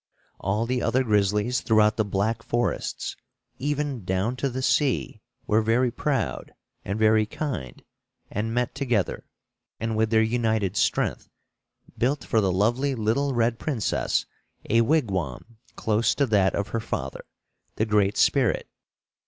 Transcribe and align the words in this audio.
All 0.39 0.65
the 0.65 0.81
other 0.81 1.03
grizzlies 1.03 1.61
throughout 1.61 1.95
the 1.95 2.03
black 2.03 2.41
forests, 2.41 3.15
even 3.59 4.03
down 4.03 4.35
to 4.37 4.49
the 4.49 4.63
sea, 4.63 5.21
were 5.45 5.61
very 5.61 5.91
proud 5.91 6.55
and 6.83 6.97
very 6.97 7.27
kind, 7.27 7.83
and 8.31 8.51
met 8.51 8.73
together, 8.73 9.27
and, 9.79 9.95
with 9.95 10.09
their 10.09 10.23
united 10.23 10.75
strength, 10.75 11.29
built 11.99 12.23
for 12.23 12.41
the 12.41 12.51
lovely 12.51 12.95
little 12.95 13.35
red 13.35 13.59
princess 13.59 14.25
a 14.67 14.81
wigwam 14.81 15.57
close 15.75 16.15
to 16.15 16.25
that 16.25 16.55
of 16.55 16.69
her 16.69 16.79
father, 16.79 17.21
the 17.75 17.85
Great 17.85 18.17
Spirit. 18.17 18.67